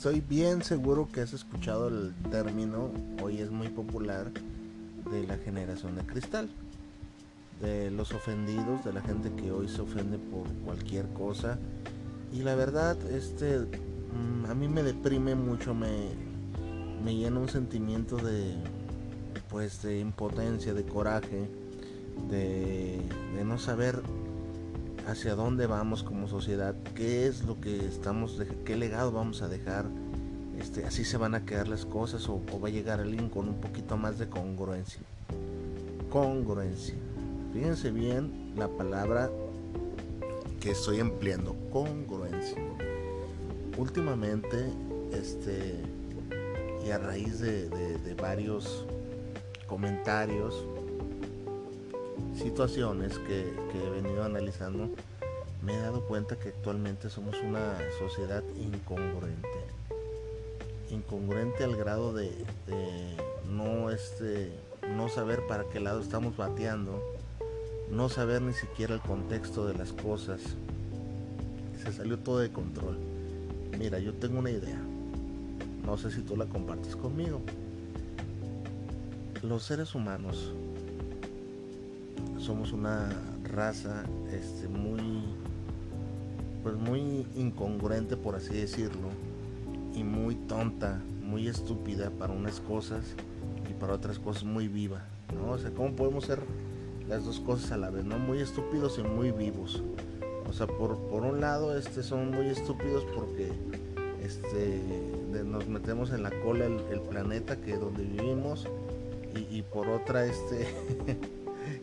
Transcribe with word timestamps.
Estoy 0.00 0.22
bien 0.22 0.62
seguro 0.62 1.10
que 1.12 1.20
has 1.20 1.34
escuchado 1.34 1.88
el 1.88 2.14
término, 2.30 2.90
hoy 3.22 3.36
es 3.42 3.50
muy 3.50 3.68
popular, 3.68 4.32
de 5.12 5.26
la 5.26 5.36
generación 5.36 5.94
de 5.94 6.06
cristal. 6.06 6.48
De 7.60 7.90
los 7.90 8.10
ofendidos, 8.12 8.82
de 8.82 8.94
la 8.94 9.02
gente 9.02 9.30
que 9.34 9.52
hoy 9.52 9.68
se 9.68 9.82
ofende 9.82 10.16
por 10.16 10.48
cualquier 10.64 11.06
cosa. 11.08 11.58
Y 12.32 12.38
la 12.38 12.54
verdad, 12.54 12.96
este, 13.10 13.58
mm, 13.58 14.46
a 14.48 14.54
mí 14.54 14.68
me 14.68 14.82
deprime 14.82 15.34
mucho, 15.34 15.74
me, 15.74 16.14
me 17.04 17.14
llena 17.14 17.38
un 17.38 17.50
sentimiento 17.50 18.16
de, 18.16 18.54
pues, 19.50 19.82
de 19.82 20.00
impotencia, 20.00 20.72
de 20.72 20.84
coraje, 20.84 21.46
de, 22.30 23.02
de 23.36 23.44
no 23.44 23.58
saber 23.58 24.00
hacia 25.10 25.34
dónde 25.34 25.66
vamos 25.66 26.02
como 26.02 26.28
sociedad, 26.28 26.74
qué 26.94 27.26
es 27.26 27.42
lo 27.44 27.60
que 27.60 27.84
estamos, 27.86 28.40
qué 28.64 28.76
legado 28.76 29.12
vamos 29.12 29.42
a 29.42 29.48
dejar, 29.48 29.86
este, 30.60 30.84
así 30.84 31.04
se 31.04 31.16
van 31.16 31.34
a 31.34 31.44
quedar 31.44 31.68
las 31.68 31.84
cosas 31.84 32.28
o, 32.28 32.40
va 32.62 32.68
a 32.68 32.70
llegar 32.70 33.00
alguien 33.00 33.28
con 33.28 33.48
un 33.48 33.60
poquito 33.60 33.96
más 33.96 34.18
de 34.18 34.28
congruencia. 34.28 35.00
Congruencia. 36.10 36.94
Fíjense 37.52 37.90
bien 37.90 38.52
la 38.56 38.68
palabra 38.68 39.30
que 40.60 40.70
estoy 40.70 41.00
empleando, 41.00 41.56
congruencia. 41.72 42.58
Últimamente, 43.76 44.70
este, 45.12 45.74
y 46.86 46.90
a 46.90 46.98
raíz 46.98 47.40
de, 47.40 47.68
de 47.68 48.14
varios 48.14 48.84
comentarios, 49.66 50.66
situaciones 52.34 53.18
que, 53.18 53.40
he 53.40 53.90
venido 53.90 54.24
analizando, 54.24 54.90
me 55.62 55.74
he 55.74 55.78
dado 55.78 56.06
cuenta 56.06 56.36
que 56.36 56.48
actualmente 56.48 57.10
somos 57.10 57.36
una 57.42 57.76
sociedad 57.98 58.42
incongruente. 58.56 59.48
Incongruente 60.90 61.62
al 61.62 61.76
grado 61.76 62.12
de, 62.12 62.32
no, 63.48 63.90
este, 63.90 64.50
no 64.96 65.08
saber 65.08 65.46
para 65.46 65.64
qué 65.64 65.78
lado 65.78 66.00
estamos 66.00 66.36
bateando, 66.36 67.00
no 67.90 68.08
saber 68.08 68.42
ni 68.42 68.52
siquiera 68.52 68.94
el 68.94 69.00
contexto 69.00 69.66
de 69.66 69.74
las 69.74 69.92
cosas. 69.92 70.40
Se 71.80 71.92
salió 71.92 72.18
todo 72.18 72.40
de 72.40 72.50
control. 72.50 72.98
Mira, 73.78 74.00
yo 74.00 74.14
tengo 74.14 74.40
una 74.40 74.50
idea. 74.50 74.80
No 75.84 75.96
sé 75.96 76.10
si 76.10 76.22
tú 76.22 76.36
la 76.36 76.46
compartes 76.46 76.96
conmigo. 76.96 77.40
Los 79.42 79.62
seres 79.62 79.94
humanos 79.94 80.52
somos 82.36 82.72
una 82.72 83.08
raza 83.44 84.04
este, 84.32 84.66
muy, 84.66 85.22
pues 86.64 86.74
muy 86.74 87.26
incongruente 87.36 88.16
por 88.16 88.34
así 88.34 88.54
decirlo 88.54 89.29
muy 90.02 90.34
tonta, 90.34 91.00
muy 91.22 91.48
estúpida 91.48 92.10
para 92.10 92.32
unas 92.32 92.60
cosas 92.60 93.04
y 93.68 93.72
para 93.74 93.94
otras 93.94 94.18
cosas 94.18 94.44
muy 94.44 94.68
viva, 94.68 95.04
¿no? 95.34 95.52
O 95.52 95.58
sea, 95.58 95.70
¿cómo 95.70 95.94
podemos 95.94 96.24
ser 96.24 96.40
las 97.08 97.24
dos 97.24 97.40
cosas 97.40 97.72
a 97.72 97.76
la 97.76 97.90
vez, 97.90 98.04
¿no? 98.04 98.18
Muy 98.18 98.38
estúpidos 98.38 98.98
y 98.98 99.02
muy 99.02 99.30
vivos. 99.30 99.82
O 100.48 100.52
sea, 100.52 100.66
por, 100.66 100.98
por 101.08 101.22
un 101.22 101.40
lado, 101.40 101.76
este, 101.76 102.02
son 102.02 102.30
muy 102.30 102.46
estúpidos 102.46 103.04
porque 103.14 103.50
este, 104.22 104.80
nos 105.44 105.68
metemos 105.68 106.10
en 106.12 106.22
la 106.22 106.30
cola 106.42 106.66
el, 106.66 107.00
planeta 107.00 107.56
que 107.60 107.76
donde 107.76 108.02
vivimos 108.02 108.66
y 109.50 109.62
por 109.62 109.88
otra, 109.88 110.26
este, 110.26 110.66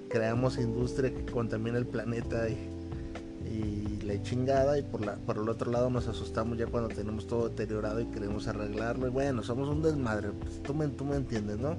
creamos 0.10 0.58
industria 0.58 1.14
que 1.14 1.26
contamina 1.26 1.78
el 1.78 1.86
planeta 1.86 2.48
y, 2.50 3.97
la 4.08 4.22
chingada 4.24 4.80
y 4.80 4.84
por, 4.84 5.06
la, 5.06 5.16
por 5.16 5.38
el 5.38 5.50
otro 5.50 5.72
lado 5.72 5.90
nos 5.90 6.08
asustamos 6.08 6.58
ya 6.58 6.66
cuando 6.68 6.90
tenemos 6.90 7.28
todo 7.28 7.50
deteriorado 7.50 8.00
y 8.00 8.06
queremos 8.06 8.48
arreglarlo 8.48 9.08
y 9.08 9.10
bueno, 9.10 9.44
somos 9.44 9.68
un 9.70 9.82
desmadre, 9.82 10.30
pues, 10.32 10.64
tú, 10.64 10.74
me, 10.74 10.88
tú 10.88 11.06
me 11.06 11.18
entiendes, 11.18 11.60
¿no? 11.60 11.76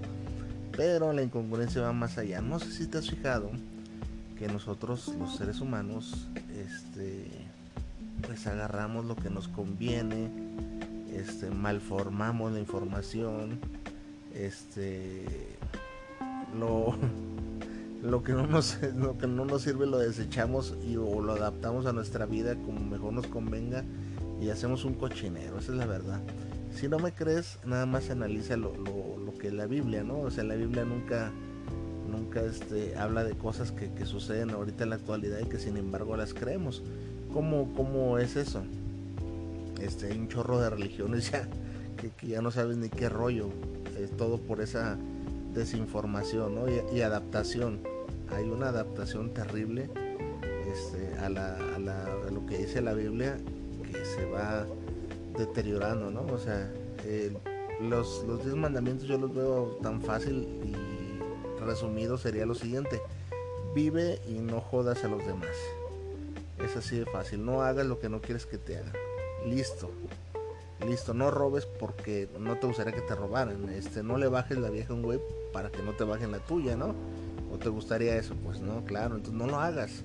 Pero 0.76 1.12
la 1.12 1.22
incongruencia 1.22 1.82
va 1.82 1.92
más 1.92 2.18
allá. 2.18 2.40
No 2.40 2.60
sé 2.60 2.70
si 2.70 2.86
te 2.86 2.98
has 2.98 3.10
fijado 3.10 3.50
que 4.38 4.46
nosotros 4.46 5.12
los 5.18 5.36
seres 5.36 5.60
humanos 5.60 6.28
este 6.56 7.26
pues 8.26 8.46
agarramos 8.46 9.04
lo 9.04 9.16
que 9.16 9.30
nos 9.30 9.48
conviene, 9.48 10.28
este 11.12 11.50
malformamos 11.50 12.52
la 12.52 12.60
información, 12.60 13.58
este 14.34 15.24
lo 16.58 16.96
lo 18.02 18.22
que 18.22 18.32
no 18.32 18.46
nos, 18.46 18.78
lo 18.96 19.18
que 19.18 19.26
no 19.26 19.44
nos 19.44 19.62
sirve 19.62 19.86
lo 19.86 19.98
desechamos 19.98 20.76
y 20.86 20.96
o 20.96 21.20
lo 21.20 21.32
adaptamos 21.32 21.86
a 21.86 21.92
nuestra 21.92 22.26
vida 22.26 22.54
como 22.56 22.80
mejor 22.80 23.12
nos 23.12 23.26
convenga 23.26 23.84
y 24.40 24.50
hacemos 24.50 24.84
un 24.84 24.94
cochinero, 24.94 25.58
esa 25.58 25.72
es 25.72 25.78
la 25.78 25.86
verdad. 25.86 26.20
Si 26.72 26.88
no 26.88 26.98
me 26.98 27.12
crees, 27.12 27.58
nada 27.64 27.86
más 27.86 28.08
analiza 28.10 28.56
lo, 28.56 28.72
lo, 28.76 29.34
que 29.36 29.48
es 29.48 29.52
la 29.52 29.66
Biblia, 29.66 30.04
¿no? 30.04 30.20
O 30.20 30.30
sea, 30.30 30.44
la 30.44 30.54
Biblia 30.54 30.84
nunca, 30.84 31.32
nunca 32.08 32.42
este, 32.42 32.96
habla 32.96 33.24
de 33.24 33.36
cosas 33.36 33.72
que, 33.72 33.92
que, 33.92 34.06
suceden 34.06 34.50
ahorita 34.50 34.84
en 34.84 34.90
la 34.90 34.96
actualidad 34.96 35.40
y 35.40 35.46
que 35.46 35.58
sin 35.58 35.76
embargo 35.76 36.16
las 36.16 36.34
creemos. 36.34 36.82
¿Cómo, 37.32 37.72
cómo 37.74 38.18
es 38.18 38.36
eso? 38.36 38.62
Este, 39.80 40.12
un 40.16 40.28
chorro 40.28 40.60
de 40.60 40.70
religiones 40.70 41.30
ya 41.32 41.48
que, 41.96 42.10
que 42.10 42.28
ya 42.28 42.42
no 42.42 42.50
sabes 42.52 42.76
ni 42.76 42.88
qué 42.88 43.08
rollo. 43.08 43.48
Es 43.98 44.16
todo 44.16 44.38
por 44.38 44.60
esa 44.60 44.96
desinformación 45.54 46.56
y, 46.92 47.00
adaptación. 47.00 47.80
Hay 48.30 48.48
una 48.48 48.68
adaptación 48.68 49.32
terrible 49.32 49.88
este, 50.70 51.16
a, 51.18 51.28
lo 51.28 52.46
que 52.46 52.58
dice 52.58 52.80
la 52.80 52.94
Biblia 52.94 53.38
que 53.90 54.04
se 54.04 54.26
va 54.26 54.66
deteriorando, 55.38 56.10
¿no? 56.10 56.22
O 56.32 56.38
sea, 56.38 56.70
los, 57.80 58.24
los 58.26 58.44
diez 58.44 58.54
mandamientos 58.54 59.08
yo 59.08 59.18
los 59.18 59.34
veo 59.34 59.78
tan 59.82 60.02
fácil 60.02 60.48
y 60.64 61.64
resumido 61.64 62.18
sería 62.18 62.46
lo 62.46 62.54
siguiente. 62.54 63.00
Vive 63.74 64.20
y 64.26 64.34
no 64.34 64.60
jodas 64.60 65.04
a 65.04 65.08
los 65.08 65.24
demás. 65.26 65.56
Es 66.64 66.76
así 66.76 66.98
de 66.98 67.06
fácil. 67.06 67.44
No 67.44 67.62
hagas 67.62 67.86
lo 67.86 67.98
que 67.98 68.08
no 68.08 68.20
quieres 68.20 68.46
que 68.46 68.58
te 68.58 68.76
hagan. 68.76 68.92
Listo. 69.46 69.90
Listo, 70.86 71.12
no 71.12 71.30
robes 71.30 71.66
porque 71.66 72.28
no 72.38 72.56
te 72.58 72.66
gustaría 72.66 72.92
que 72.92 73.00
te 73.00 73.14
robaran. 73.14 73.68
Este, 73.70 74.02
no 74.02 74.16
le 74.16 74.28
bajes 74.28 74.58
la 74.58 74.70
vieja 74.70 74.92
a 74.92 74.96
un 74.96 75.02
güey 75.02 75.20
para 75.52 75.70
que 75.70 75.82
no 75.82 75.92
te 75.92 76.04
bajen 76.04 76.32
la 76.32 76.38
tuya, 76.38 76.76
¿no? 76.76 76.94
¿O 77.52 77.58
te 77.58 77.68
gustaría 77.68 78.16
eso? 78.16 78.34
Pues 78.44 78.60
no, 78.60 78.84
claro, 78.84 79.16
entonces 79.16 79.40
no 79.40 79.46
lo 79.46 79.58
hagas. 79.58 80.04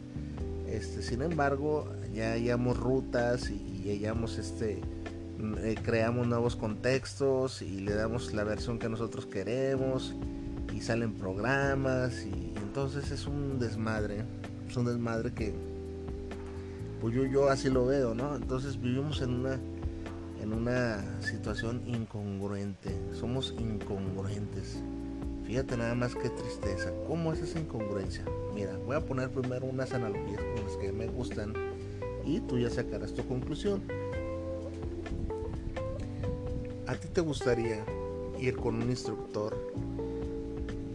Este, 0.68 1.02
sin 1.02 1.22
embargo, 1.22 1.88
ya 2.14 2.32
hallamos 2.32 2.78
rutas 2.78 3.50
y, 3.50 3.90
hallamos 3.90 4.38
este 4.38 4.80
eh, 5.58 5.76
creamos 5.84 6.26
nuevos 6.26 6.56
contextos 6.56 7.62
y 7.62 7.82
le 7.82 7.94
damos 7.94 8.34
la 8.34 8.46
versión 8.46 8.80
que 8.80 8.88
nosotros 8.88 9.26
queremos 9.26 10.16
y 10.74 10.80
salen 10.80 11.16
programas 11.16 12.26
y 12.26 12.54
entonces 12.62 13.12
es 13.12 13.28
un 13.28 13.60
desmadre, 13.60 14.24
es 14.70 14.78
un 14.78 14.86
desmadre 14.86 15.34
que 15.34 15.54
pues 17.02 17.14
yo, 17.14 17.26
yo 17.26 17.50
así 17.50 17.70
lo 17.70 17.86
veo, 17.86 18.16
¿no? 18.16 18.38
Entonces 18.38 18.80
vivimos 18.80 19.22
en 19.22 19.34
una 19.34 19.60
en 20.42 20.54
una 20.54 21.22
situación 21.22 21.82
incongruente. 21.88 22.96
Somos 23.14 23.56
incongruentes. 23.58 24.82
Fíjate 25.46 25.78
nada 25.78 25.96
más 25.96 26.16
que 26.16 26.30
tristeza. 26.30 26.92
¿Cómo 27.08 27.34
es 27.34 27.42
esa 27.42 27.60
incongruencia? 27.60 28.24
Mira, 28.54 28.78
voy 28.86 28.96
a 28.96 29.02
poner 29.02 29.30
primero 29.30 29.66
unas 29.66 29.94
analogías 29.94 30.42
con 30.42 30.64
las 30.66 30.78
que 30.78 30.92
me 30.92 31.08
gustan 31.08 31.54
y 32.26 32.40
tú 32.42 32.58
ya 32.58 32.70
sacarás 32.70 33.14
tu 33.14 33.26
conclusión. 33.28 33.84
¿A 36.88 36.96
ti 36.96 37.08
te 37.08 37.22
gustaría 37.22 37.84
ir 38.40 38.56
con 38.56 38.76
un 38.76 38.90
instructor 38.90 39.56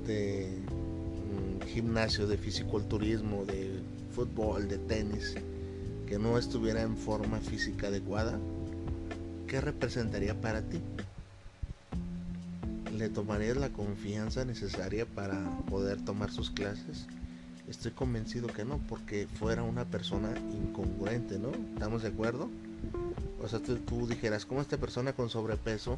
de 0.06 0.48
mm, 0.50 1.66
gimnasio 1.66 2.26
de 2.26 2.38
fisiculturismo, 2.38 3.44
de 3.44 3.80
fútbol, 4.10 4.68
de 4.68 4.78
tenis, 4.78 5.34
que 6.06 6.18
no 6.18 6.38
estuviera 6.38 6.82
en 6.82 6.96
forma 6.96 7.38
física 7.38 7.88
adecuada, 7.88 8.38
¿qué 9.46 9.60
representaría 9.60 10.40
para 10.40 10.62
ti? 10.62 10.80
¿Le 12.98 13.08
tomarías 13.08 13.56
la 13.56 13.68
confianza 13.68 14.44
necesaria 14.44 15.06
para 15.06 15.38
poder 15.70 16.04
tomar 16.04 16.32
sus 16.32 16.50
clases? 16.50 17.06
Estoy 17.68 17.92
convencido 17.92 18.48
que 18.48 18.64
no, 18.64 18.80
porque 18.88 19.28
fuera 19.38 19.62
una 19.62 19.84
persona 19.84 20.34
incongruente, 20.52 21.38
¿no? 21.38 21.52
¿Estamos 21.74 22.02
de 22.02 22.08
acuerdo? 22.08 22.50
O 23.40 23.46
sea, 23.46 23.60
tú, 23.60 24.08
dijeras, 24.08 24.44
¿cómo 24.44 24.60
esta 24.60 24.78
persona 24.78 25.12
con 25.12 25.30
sobrepeso 25.30 25.96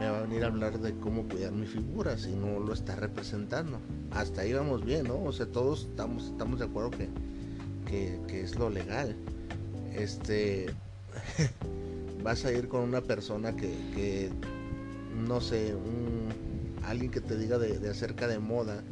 me 0.00 0.10
va 0.10 0.18
a 0.18 0.22
venir 0.22 0.42
a 0.42 0.48
hablar 0.48 0.80
de 0.80 0.94
cómo 0.94 1.28
cuidar 1.28 1.52
mi 1.52 1.66
figura 1.66 2.18
si 2.18 2.34
no 2.34 2.58
lo 2.58 2.72
está 2.72 2.96
representando? 2.96 3.78
Hasta 4.10 4.40
ahí 4.40 4.52
vamos 4.52 4.84
bien, 4.84 5.06
¿no? 5.06 5.22
O 5.22 5.30
sea, 5.32 5.46
todos 5.46 5.82
estamos, 5.90 6.24
estamos 6.24 6.58
de 6.58 6.64
acuerdo 6.64 6.90
que, 6.90 7.08
que 8.26 8.40
es 8.40 8.56
lo 8.56 8.68
legal. 8.68 9.14
Este, 9.94 10.74
vas 12.24 12.44
a 12.44 12.52
ir 12.52 12.66
con 12.66 12.80
una 12.80 13.00
persona 13.00 13.54
que, 13.54 14.32
no 15.14 15.40
sé, 15.40 15.74
un, 15.74 16.28
alguien 16.84 17.10
que 17.10 17.20
te 17.20 17.36
diga 17.36 17.58
de, 17.58 17.88
acerca 17.88 18.28
de 18.28 18.38
moda, 18.38 18.82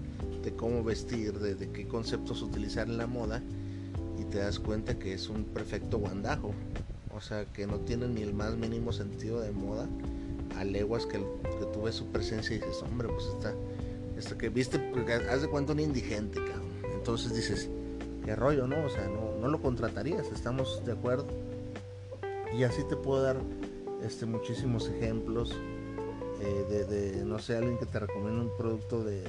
de 0.43 0.53
cómo 0.55 0.83
vestir, 0.83 1.39
de, 1.39 1.71
qué 1.71 1.87
conceptos 1.87 2.43
utilizar 2.43 2.89
en 2.89 2.99
la 2.99 3.07
moda, 3.07 3.43
y 4.19 4.25
te 4.25 4.39
das 4.39 4.59
cuenta 4.59 4.99
que 4.99 5.15
es 5.15 5.29
un 5.29 5.45
perfecto 5.45 5.99
guandajo. 5.99 6.55
O 7.15 7.21
sea, 7.21 7.45
que 7.47 7.67
no 7.67 7.79
tiene 7.81 8.09
ni 8.09 8.23
el 8.23 8.33
más 8.33 8.57
mínimo 8.57 8.93
sentido 8.93 9.41
de 9.41 9.51
moda. 9.51 9.89
A 10.57 10.65
leguas 10.65 11.07
que, 11.07 11.19
que 11.19 11.67
tú 11.73 11.83
ves 11.83 11.95
su 11.95 12.07
presencia 12.07 12.57
y 12.57 12.59
dices, 12.59 12.83
hombre, 12.83 13.09
pues 13.09 13.27
está, 13.27 13.55
está 14.17 14.37
que 14.37 14.49
viste, 14.49 14.79
porque 14.79 15.15
haz 15.15 15.43
de 15.43 15.49
cuenta 15.49 15.73
un 15.73 15.81
indigente, 15.81 16.39
cabrón. 16.39 16.71
Entonces 16.95 17.35
dices, 17.35 17.69
qué 18.25 18.37
rollo, 18.37 18.67
¿no? 18.67 18.85
O 18.85 18.89
sea, 18.89 19.07
no, 19.09 19.39
no 19.41 19.49
lo 19.49 19.61
contratarías, 19.61 20.27
estamos 20.33 20.85
de 20.85 20.93
acuerdo. 20.93 21.27
Y 22.57 22.65
así 22.65 22.83
te 22.89 22.97
puedo 22.97 23.23
dar 23.23 23.37
este, 24.05 24.27
muchísimos 24.27 24.89
ejemplos 24.89 25.55
eh, 26.41 26.87
de, 26.89 27.25
no 27.25 27.39
sé, 27.39 27.57
alguien 27.57 27.79
que 27.79 27.87
te 27.87 27.99
recomienda 27.99 28.43
un 28.43 28.57
producto 28.57 29.05
de, 29.05 29.23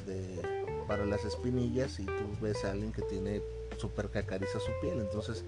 para 0.88 1.06
las 1.06 1.26
espinillas 1.26 2.00
y 2.00 2.06
tú 2.06 2.14
ves 2.42 2.64
a 2.64 2.72
alguien 2.72 2.92
que 2.92 3.02
tiene 3.04 3.42
super 3.78 4.10
cacariza 4.10 4.60
su 4.60 4.72
piel. 4.82 5.00
Entonces, 5.00 5.44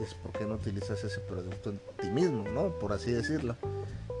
es 0.00 0.14
por 0.14 0.32
qué 0.32 0.44
no 0.44 0.54
utilizas 0.54 1.02
ese 1.04 1.20
producto 1.20 1.70
en 1.70 1.80
ti 2.00 2.10
mismo, 2.10 2.44
¿no? 2.48 2.68
Por 2.78 2.92
así 2.92 3.12
decirlo. 3.12 3.56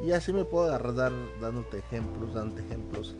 Y 0.04 0.12
así 0.12 0.32
me 0.32 0.44
puedo 0.44 0.66
agarrar 0.66 1.12
dándote 1.40 1.78
ejemplos, 1.78 2.34
dándote 2.34 2.62
ejemplos. 2.62 3.14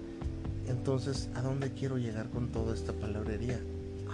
Entonces, 0.68 1.28
¿a 1.34 1.42
dónde 1.42 1.72
quiero 1.72 1.98
llegar 1.98 2.30
con 2.30 2.50
toda 2.50 2.74
esta 2.74 2.92
palabrería? 2.92 3.60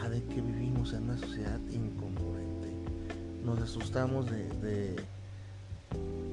A 0.02 0.08
de 0.08 0.22
que 0.24 0.40
vivimos 0.40 0.92
en 0.92 1.04
una 1.04 1.18
sociedad 1.18 1.60
incongruente. 1.70 2.68
Nos 3.44 3.60
asustamos 3.60 4.30
de 4.30 4.96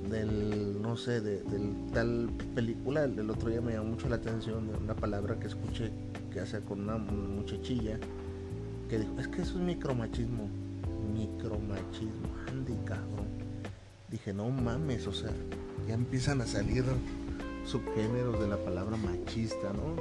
del, 0.09 0.81
no 0.81 0.97
sé, 0.97 1.21
de, 1.21 1.41
del 1.43 1.91
tal 1.93 2.29
película. 2.55 3.03
El, 3.03 3.29
otro 3.29 3.49
día 3.49 3.61
me 3.61 3.73
llamó 3.73 3.89
mucho 3.89 4.09
la 4.09 4.15
atención 4.15 4.67
de 4.67 4.77
una 4.77 4.95
palabra 4.95 5.39
que 5.39 5.47
escuché 5.47 5.91
que 6.31 6.39
hace 6.39 6.59
con 6.61 6.81
una 6.81 6.97
muchachilla 6.97 7.99
que 8.89 8.99
dijo, 8.99 9.19
es 9.19 9.27
que 9.27 9.41
eso 9.41 9.53
es 9.55 9.61
micromachismo. 9.61 10.49
Micromachismo, 11.13 12.27
Andy, 12.47 12.75
cabrón. 12.85 13.27
Dije, 14.09 14.33
no 14.33 14.49
mames, 14.49 15.05
o 15.07 15.13
sea, 15.13 15.31
ya 15.87 15.93
empiezan 15.93 16.41
a 16.41 16.47
salir 16.47 16.83
subgéneros 17.65 18.39
de 18.39 18.47
la 18.47 18.57
palabra 18.57 18.97
machista, 18.97 19.71
¿no? 19.73 19.95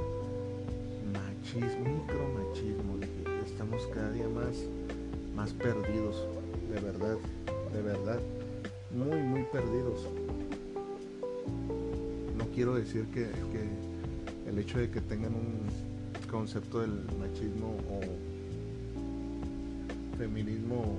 Machismo, 1.13 1.85
micromachismo. 1.85 2.97
Dije, 2.97 3.45
estamos 3.45 3.87
cada 3.93 4.11
día 4.11 4.27
más, 4.29 4.55
más 5.35 5.53
perdidos, 5.53 6.25
de 6.73 6.79
verdad, 6.81 7.17
de 7.73 7.81
verdad 7.81 8.19
muy, 8.91 9.21
muy 9.21 9.43
perdidos. 9.51 10.07
No 12.37 12.45
quiero 12.53 12.75
decir 12.75 13.05
que, 13.07 13.29
el 14.47 14.57
hecho 14.57 14.79
de 14.79 14.89
que 14.89 15.01
tengan 15.01 15.33
un 15.35 15.59
concepto 16.29 16.79
del 16.81 17.03
machismo 17.19 17.75
o 17.89 17.99
feminismo, 20.17 20.97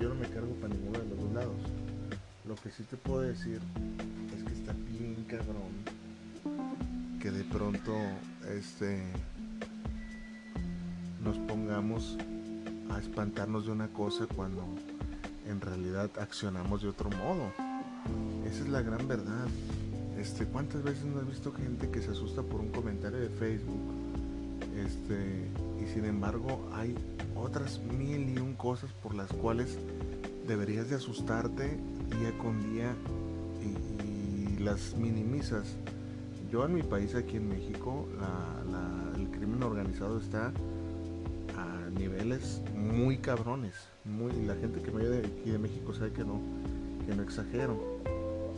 yo 0.00 0.08
no 0.08 0.14
me 0.14 0.26
cargo 0.28 0.52
para 0.60 0.74
ninguno 0.74 0.98
de 0.98 1.08
los 1.08 1.18
dos 1.20 1.32
lados. 1.32 1.56
Lo 2.46 2.54
que 2.54 2.70
sí 2.70 2.84
te 2.84 2.96
puedo 2.96 3.20
decir 3.22 3.60
es 4.36 4.42
que 4.44 4.52
está 4.52 4.72
bien 4.88 5.24
cabrón 5.28 5.96
que 7.20 7.30
de 7.30 7.44
pronto 7.44 7.92
este 8.56 9.02
nos 11.24 11.38
pongamos 11.38 12.16
a 12.90 12.98
espantarnos 12.98 13.66
de 13.66 13.72
una 13.72 13.88
cosa 13.88 14.26
cuando 14.26 14.64
en 15.48 15.60
realidad 15.60 16.10
accionamos 16.20 16.82
de 16.82 16.88
otro 16.88 17.10
modo. 17.10 17.52
Esa 18.46 18.62
es 18.62 18.68
la 18.68 18.82
gran 18.82 19.06
verdad. 19.08 19.46
Este, 20.18 20.46
¿Cuántas 20.46 20.82
veces 20.82 21.04
no 21.04 21.20
has 21.20 21.26
visto 21.26 21.52
gente 21.52 21.90
que 21.90 22.00
se 22.00 22.10
asusta 22.10 22.42
por 22.42 22.60
un 22.60 22.68
comentario 22.68 23.18
de 23.18 23.28
Facebook? 23.28 23.80
Este, 24.76 25.48
y 25.82 25.86
sin 25.92 26.04
embargo 26.04 26.68
hay 26.74 26.94
otras 27.34 27.80
mil 27.80 28.28
y 28.28 28.38
un 28.38 28.54
cosas 28.54 28.90
por 29.02 29.14
las 29.14 29.32
cuales 29.32 29.78
deberías 30.46 30.88
de 30.90 30.96
asustarte 30.96 31.78
día 32.10 32.38
con 32.38 32.62
día 32.72 32.94
y, 33.62 34.62
las 34.62 34.96
minimizas. 34.96 35.76
Yo 36.50 36.64
en 36.64 36.74
mi 36.74 36.82
país, 36.82 37.14
aquí 37.14 37.36
en 37.36 37.48
México, 37.48 38.08
el 39.16 39.30
crimen 39.30 39.62
organizado 39.62 40.18
está 40.18 40.52
niveles 41.96 42.62
muy 42.74 43.18
cabrones. 43.18 43.74
Muy, 44.04 44.32
la 44.46 44.54
gente 44.54 44.80
que 44.80 44.90
me 44.90 45.02
ve 45.02 45.08
de 45.08 45.26
aquí 45.26 45.50
de 45.50 45.58
México 45.58 45.94
sabe 45.94 46.12
que 46.12 46.24
no, 46.24 46.40
que 47.06 47.14
no 47.14 47.22
exagero. 47.22 47.78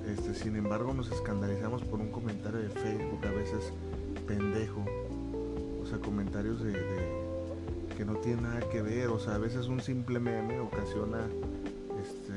Este, 0.06 0.34
sin 0.34 0.56
embargo, 0.56 0.94
nos 0.94 1.10
escandalizamos 1.10 1.82
por 1.84 2.00
un 2.00 2.10
comentario 2.10 2.60
de 2.60 2.70
Facebook, 2.70 3.26
a 3.26 3.32
veces 3.32 3.72
pendejo. 4.26 4.84
O 5.82 5.86
sea, 5.86 5.98
comentarios 5.98 6.62
de, 6.62 6.74
que 7.96 8.04
no 8.04 8.14
tienen 8.16 8.44
nada 8.44 8.60
que 8.70 8.82
ver. 8.82 9.08
O 9.08 9.18
sea, 9.18 9.34
a 9.34 9.38
veces 9.38 9.66
un 9.66 9.80
simple 9.80 10.18
meme 10.18 10.60
ocasiona 10.60 11.26
este 12.00 12.34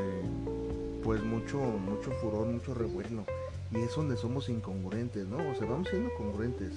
pues 1.04 1.24
mucho, 1.24 1.58
mucho 1.58 2.12
furor, 2.22 2.46
mucho 2.48 2.74
revuelo. 2.74 3.26
Y 3.72 3.80
es 3.80 3.96
donde 3.96 4.18
somos 4.18 4.50
incongruentes, 4.50 5.28
¿no? 5.28 5.38
O 5.38 5.56
sea, 5.56 5.68
vamos 5.68 5.88
siendo 5.90 6.14
congruentes 6.16 6.74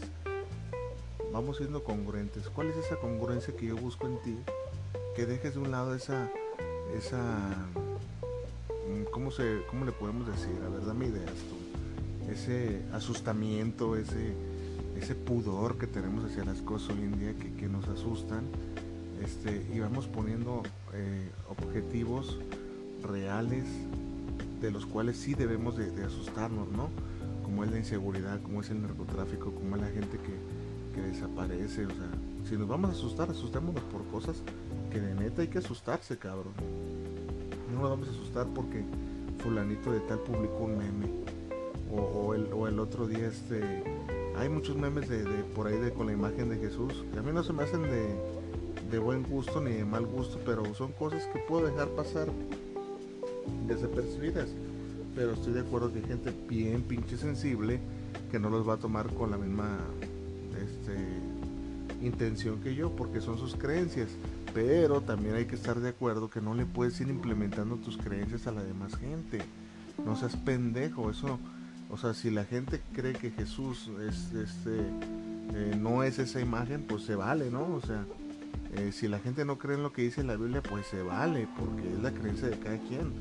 vamos 1.34 1.56
siendo 1.56 1.82
congruentes. 1.82 2.48
¿Cuál 2.48 2.68
es 2.68 2.76
esa 2.76 2.96
congruencia 2.96 3.54
que 3.56 3.66
yo 3.66 3.76
busco 3.76 4.06
en 4.06 4.18
ti? 4.22 4.36
Que 5.16 5.26
dejes 5.26 5.54
de 5.54 5.60
un 5.60 5.72
lado 5.72 5.94
esa, 5.94 6.30
esa, 6.96 7.20
mm, 8.88 9.10
¿cómo, 9.10 9.32
se, 9.32 9.62
cómo 9.68 9.84
le 9.84 9.90
podemos 9.90 10.28
decir? 10.28 10.56
A 10.64 10.68
ver, 10.68 10.86
dame 10.86 11.06
ideas 11.06 11.32
tú. 11.32 12.30
Ese 12.30 12.82
asustamiento, 12.92 13.96
ese, 13.96 14.32
ese 14.96 15.16
pudor 15.16 15.76
que 15.76 15.88
tenemos 15.88 16.24
hacia 16.24 16.44
las 16.44 16.62
cosas 16.62 16.90
hoy 16.90 17.02
en 17.02 17.18
día 17.18 17.34
que, 17.34 17.66
nos 17.66 17.88
asustan. 17.88 18.44
Este, 19.20 19.66
y 19.74 19.80
vamos 19.80 20.06
poniendo 20.06 20.62
eh, 20.92 21.30
objetivos 21.48 22.38
reales 23.02 23.64
de 24.60 24.70
los 24.70 24.86
cuales 24.86 25.16
sí 25.16 25.34
debemos 25.34 25.76
de, 25.76 26.04
asustarnos, 26.04 26.68
¿no? 26.68 26.90
Como 27.42 27.64
es 27.64 27.72
la 27.72 27.78
inseguridad, 27.78 28.40
como 28.42 28.60
es 28.60 28.70
el 28.70 28.82
narcotráfico, 28.82 29.52
como 29.52 29.74
es 29.76 29.82
la 29.82 29.88
gente 29.88 30.18
que, 30.18 30.63
que 30.94 31.02
desaparece. 31.02 31.86
O 31.86 31.90
sea, 31.90 32.08
si 32.48 32.56
nos 32.56 32.68
vamos 32.68 32.90
a 32.90 32.92
asustar, 32.92 33.30
asustémonos 33.30 33.82
por 33.84 34.04
cosas 34.06 34.36
que 34.90 35.00
de 35.00 35.14
neta 35.14 35.42
hay 35.42 35.48
que 35.48 35.58
asustarse, 35.58 36.16
cabrón. 36.16 36.54
No 37.72 37.80
nos 37.80 37.90
vamos 37.90 38.08
a 38.08 38.10
asustar 38.12 38.46
porque 38.54 38.84
fulanito 39.42 39.92
de 39.92 40.00
tal 40.00 40.20
publicó 40.20 40.64
un 40.64 40.78
meme. 40.78 41.06
O, 41.90 42.34
el, 42.34 42.80
otro 42.80 43.06
día 43.06 43.28
este 43.28 43.84
hay 44.36 44.48
muchos 44.48 44.76
memes 44.76 45.08
de, 45.08 45.22
por 45.54 45.68
ahí 45.68 45.76
de 45.76 45.92
con 45.92 46.06
la 46.06 46.12
imagen 46.12 46.48
de 46.48 46.56
Jesús 46.56 47.04
que 47.12 47.20
a 47.20 47.22
mí 47.22 47.30
no 47.32 47.44
se 47.44 47.52
me 47.52 47.62
hacen 47.62 47.82
de, 47.82 48.16
de 48.90 48.98
buen 48.98 49.22
gusto 49.22 49.60
ni 49.60 49.74
de 49.74 49.84
mal 49.84 50.04
gusto 50.04 50.40
pero 50.44 50.74
son 50.74 50.90
cosas 50.90 51.24
que 51.32 51.38
puedo 51.38 51.66
dejar 51.68 51.86
pasar 51.90 52.26
desapercibidas 53.68 54.48
pero 55.14 55.34
estoy 55.34 55.52
de 55.52 55.60
acuerdo 55.60 55.92
que 55.92 56.00
hay 56.00 56.06
gente 56.06 56.32
bien 56.48 56.82
pinche 56.82 57.16
sensible 57.16 57.78
que 58.32 58.40
no 58.40 58.50
los 58.50 58.68
va 58.68 58.74
a 58.74 58.78
tomar 58.78 59.06
con 59.14 59.30
la 59.30 59.36
misma 59.36 59.78
este, 60.64 60.96
intención 62.04 62.60
que 62.60 62.74
yo, 62.74 62.94
porque 62.94 63.20
son 63.20 63.38
sus 63.38 63.54
creencias. 63.54 64.10
Pero 64.52 65.00
también 65.00 65.34
hay 65.34 65.46
que 65.46 65.56
estar 65.56 65.80
de 65.80 65.88
acuerdo 65.88 66.30
que 66.30 66.40
no 66.40 66.54
le 66.54 66.66
puedes 66.66 67.00
ir 67.00 67.08
implementando 67.08 67.76
tus 67.76 67.96
creencias 67.96 68.46
a 68.46 68.52
la 68.52 68.62
demás 68.62 68.96
gente. 68.96 69.40
No 70.04 70.16
seas 70.16 70.36
pendejo, 70.36 71.10
eso, 71.10 71.38
o 71.90 71.96
sea, 71.96 72.14
si 72.14 72.30
la 72.30 72.44
gente 72.44 72.80
cree 72.92 73.12
que 73.12 73.30
Jesús 73.30 73.90
es, 74.08 74.32
este, 74.32 74.80
eh, 75.54 75.76
no 75.78 76.02
es 76.02 76.18
esa 76.18 76.40
imagen, 76.40 76.82
pues 76.82 77.04
se 77.04 77.14
vale, 77.14 77.50
¿no? 77.50 77.74
O 77.74 77.80
sea, 77.80 78.04
eh, 78.76 78.90
si 78.92 79.06
la 79.06 79.20
gente 79.20 79.44
no 79.44 79.58
cree 79.58 79.76
en 79.76 79.82
lo 79.82 79.92
que 79.92 80.02
dice 80.02 80.24
la 80.24 80.36
Biblia, 80.36 80.62
pues 80.62 80.86
se 80.86 81.02
vale, 81.02 81.46
porque 81.58 81.92
es 81.92 82.02
la 82.02 82.10
creencia 82.10 82.48
de 82.48 82.58
cada 82.58 82.78
quien. 82.78 83.12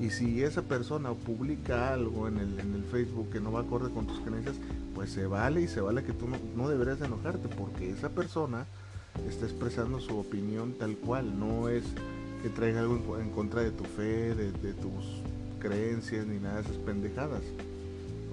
Y 0.00 0.10
si 0.10 0.42
esa 0.42 0.62
persona 0.62 1.12
publica 1.14 1.92
algo 1.94 2.28
en 2.28 2.38
el, 2.38 2.60
en 2.60 2.74
el 2.74 2.84
Facebook 2.84 3.30
que 3.30 3.40
no 3.40 3.52
va 3.52 3.60
acorde 3.60 3.90
con 3.90 4.06
tus 4.06 4.20
creencias, 4.20 4.56
pues 4.94 5.10
se 5.10 5.26
vale 5.26 5.62
y 5.62 5.68
se 5.68 5.80
vale 5.80 6.04
que 6.04 6.12
tú 6.12 6.26
no, 6.56 6.68
deberías 6.68 7.00
enojarte 7.00 7.48
porque 7.48 7.90
esa 7.90 8.10
persona 8.10 8.66
está 9.28 9.46
expresando 9.46 10.00
su 10.00 10.18
opinión 10.18 10.74
tal 10.78 10.96
cual, 10.96 11.38
no 11.38 11.68
es 11.68 11.84
que 12.42 12.50
traiga 12.50 12.80
algo 12.80 13.18
en, 13.18 13.30
contra 13.30 13.62
de 13.62 13.70
tu 13.70 13.84
fe, 13.84 14.34
de, 14.34 14.72
tus 14.74 15.22
creencias, 15.60 16.26
ni 16.26 16.38
nada 16.38 16.56
de 16.56 16.62
esas 16.62 16.76
pendejadas. 16.76 17.42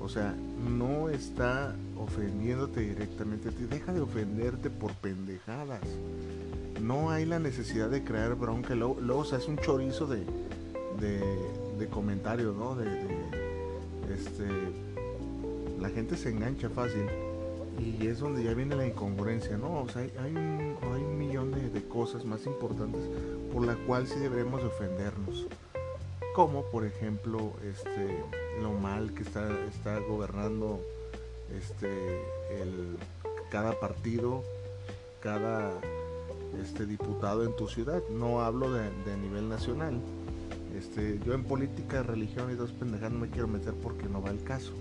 O 0.02 0.10
sea, 0.10 0.36
no 0.70 1.10
está 1.10 1.76
ofendiéndote 1.98 2.82
directamente 2.82 3.50
a 3.50 3.52
ti. 3.52 3.64
Deja 3.70 3.94
de 3.94 4.02
ofenderte 4.02 4.70
por 4.70 4.94
pendejadas. 4.96 5.82
No 6.82 7.10
hay 7.10 7.26
la 7.26 7.40
necesidad 7.40 7.90
de 7.90 8.04
crear 8.04 8.36
bronca. 8.36 8.76
Luego, 8.76 8.98
luego 9.02 9.24
se 9.24 9.38
hace 9.38 9.50
un 9.50 9.58
chorizo 9.58 10.06
de, 10.08 10.26
de, 11.04 11.88
comentarios, 11.90 12.56
¿no? 12.56 12.76
De, 12.76 12.88
este, 14.14 14.48
la 15.80 15.90
gente 15.90 16.16
se 16.16 16.30
engancha 16.30 16.70
fácil 16.70 17.06
y 17.80 18.08
es 18.08 18.20
donde 18.20 18.44
ya 18.44 18.54
viene 18.54 18.76
la 18.76 18.88
incongruencia, 18.88 19.58
¿no? 19.58 19.82
O 19.82 19.90
sea, 19.90 20.02
hay, 20.02 20.32
un, 20.32 20.78
hay 20.82 21.02
un 21.02 21.18
millón 21.18 21.52
de, 21.52 21.84
cosas 21.88 22.26
más 22.26 22.46
importantes 22.46 23.02
por 23.52 23.66
la 23.66 23.76
cual 23.86 24.08
sí 24.08 24.20
debemos 24.20 24.64
ofendernos. 24.64 25.48
Como 26.36 26.64
por 26.64 26.86
ejemplo, 26.86 27.54
este, 27.64 28.24
lo 28.62 28.72
mal 28.72 29.14
que 29.14 29.24
está, 29.24 29.48
está 29.68 30.00
gobernando 30.00 30.80
este, 31.56 31.88
el, 32.62 32.98
cada 33.52 33.80
partido, 33.80 34.44
cada 35.22 35.72
este, 36.62 36.86
diputado 36.86 37.44
en 37.44 37.56
tu 37.56 37.68
ciudad. 37.68 38.02
No 38.10 38.42
hablo 38.42 38.72
de 38.72 39.18
nivel 39.18 39.50
nacional. 39.50 40.02
Este, 40.78 41.20
yo 41.26 41.34
en 41.34 41.44
política, 41.44 42.04
religión 42.04 42.52
y 42.52 42.56
dos 42.56 42.72
pendejadas 42.72 43.14
no 43.14 43.20
me 43.20 43.30
quiero 43.30 43.48
meter 43.48 43.74
porque 43.74 44.08
no 44.08 44.22
va 44.22 44.32
el 44.32 44.44
caso. 44.44 44.74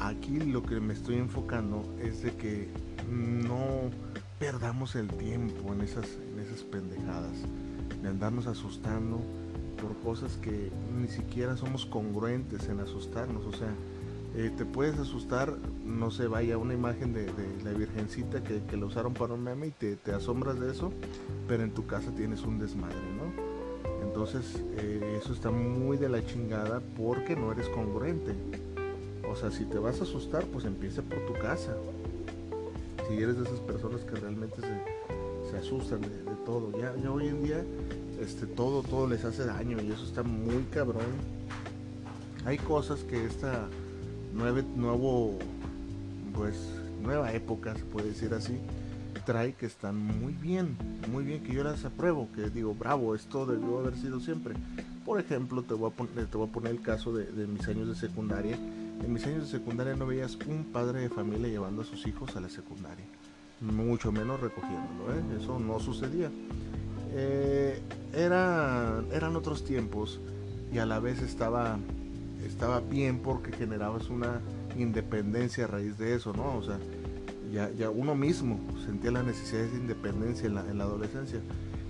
Aquí 0.00 0.38
lo 0.40 0.62
que 0.62 0.80
me 0.80 0.94
estoy 0.94 1.16
enfocando 1.16 1.82
es 2.02 2.22
de 2.22 2.32
que 2.32 2.68
no 3.08 3.90
perdamos 4.38 4.96
el 4.96 5.08
tiempo 5.08 5.72
en 5.72 5.82
esas, 5.82 6.06
en 6.32 6.40
esas 6.40 6.62
pendejadas, 6.62 7.36
de 8.02 8.08
andarnos 8.08 8.46
asustando 8.46 9.20
por 9.80 9.96
cosas 9.98 10.36
que 10.38 10.70
ni 10.98 11.08
siquiera 11.08 11.56
somos 11.56 11.86
congruentes 11.86 12.68
en 12.68 12.80
asustarnos. 12.80 13.46
O 13.46 13.52
sea, 13.52 13.74
eh, 14.36 14.50
te 14.56 14.64
puedes 14.64 14.98
asustar, 14.98 15.56
no 15.84 16.10
sé, 16.10 16.28
vaya 16.28 16.56
una 16.56 16.74
imagen 16.74 17.12
de, 17.12 17.26
la 17.64 17.72
Virgencita 17.72 18.42
que, 18.42 18.76
lo 18.76 18.86
usaron 18.86 19.12
para 19.12 19.34
un 19.34 19.42
meme 19.42 19.68
y 19.68 19.70
te, 19.70 20.12
asombras 20.12 20.60
de 20.60 20.70
eso, 20.70 20.92
pero 21.48 21.64
en 21.64 21.72
tu 21.72 21.86
casa 21.86 22.10
tienes 22.14 22.42
un 22.42 22.58
desmadre. 22.58 22.96
Entonces, 24.20 24.62
eh, 24.76 25.18
eso 25.18 25.32
está 25.32 25.50
muy 25.50 25.96
de 25.96 26.10
la 26.10 26.22
chingada 26.22 26.82
porque 26.94 27.34
no 27.34 27.52
eres 27.52 27.66
congruente. 27.70 28.34
O 29.26 29.34
sea, 29.34 29.50
si 29.50 29.64
te 29.64 29.78
vas 29.78 29.98
a 30.00 30.02
asustar, 30.02 30.44
pues 30.44 30.66
empieza 30.66 31.00
por 31.00 31.24
tu 31.24 31.32
casa. 31.40 31.74
Si 33.08 33.14
eres 33.14 33.38
de 33.38 33.44
esas 33.44 33.60
personas 33.60 34.02
que 34.02 34.16
realmente 34.16 34.56
se, 35.50 35.56
asustan 35.56 36.02
de, 36.02 36.10
todo. 36.44 36.70
Ya, 36.78 36.92
hoy 37.10 37.28
en 37.28 37.42
día, 37.42 37.64
este, 38.20 38.46
todo, 38.46 38.82
todo 38.82 39.06
les 39.06 39.24
hace 39.24 39.46
daño 39.46 39.80
y 39.80 39.90
eso 39.90 40.04
está 40.04 40.22
muy 40.22 40.64
cabrón. 40.64 41.00
Hay 42.44 42.58
cosas 42.58 43.00
que 43.04 43.24
esta 43.24 43.68
nueve, 44.34 44.62
nuevo, 44.76 45.38
pues, 46.34 46.56
nueva 47.02 47.32
época, 47.32 47.74
se 47.74 47.84
puede 47.84 48.08
decir 48.08 48.34
así, 48.34 48.58
trae 49.20 49.54
que 49.54 49.66
están 49.66 49.96
muy 49.96 50.32
bien, 50.32 50.76
muy 51.10 51.24
bien, 51.24 51.42
que 51.42 51.52
yo 51.52 51.64
las 51.64 51.84
apruebo, 51.84 52.28
que 52.34 52.50
digo, 52.50 52.74
bravo, 52.74 53.14
esto 53.14 53.46
debió 53.46 53.78
haber 53.78 53.96
sido 53.96 54.20
siempre. 54.20 54.54
Por 55.04 55.20
ejemplo, 55.20 55.62
te 55.62 55.74
voy 55.74 55.90
a 55.90 55.94
poner, 55.94 56.26
te 56.26 56.36
voy 56.36 56.48
a 56.48 56.52
poner 56.52 56.72
el 56.72 56.82
caso 56.82 57.12
de, 57.12 57.46
mis 57.46 57.66
años 57.68 57.88
de 57.88 57.94
secundaria 57.94 58.58
en 59.02 59.12
mis 59.12 59.26
años 59.26 59.44
de 59.44 59.58
secundaria 59.58 59.96
no 59.96 60.06
veías 60.06 60.36
un 60.46 60.64
padre 60.64 61.00
de 61.00 61.08
familia 61.08 61.48
llevando 61.48 61.82
a 61.82 61.84
sus 61.84 62.06
hijos 62.06 62.36
a 62.36 62.40
la 62.40 62.50
secundaria, 62.50 63.04
mucho 63.60 64.12
menos 64.12 64.40
recogiéndolo, 64.40 65.14
¿eh? 65.14 65.38
eso 65.40 65.58
no 65.58 65.80
sucedía. 65.80 66.30
Eh, 67.12 67.80
era, 68.12 69.02
eran 69.12 69.36
otros 69.36 69.64
tiempos 69.64 70.20
y 70.72 70.78
a 70.78 70.86
la 70.86 71.00
vez 71.00 71.22
estaba, 71.22 71.78
estaba 72.46 72.80
bien 72.80 73.20
porque 73.20 73.52
generabas 73.52 74.10
una 74.10 74.40
independencia 74.78 75.64
a 75.64 75.68
raíz 75.68 75.98
de 75.98 76.14
eso, 76.14 76.32
¿no? 76.32 76.56
O 76.56 76.62
sea, 76.62 76.78
ya, 77.52 77.70
ya 77.70 77.90
uno 77.90 78.14
mismo 78.14 78.58
sentía 78.84 79.10
la 79.10 79.22
necesidad 79.22 79.62
de 79.64 79.78
independencia 79.78 80.46
en 80.46 80.54
la, 80.54 80.68
en 80.70 80.78
la 80.78 80.84
adolescencia, 80.84 81.40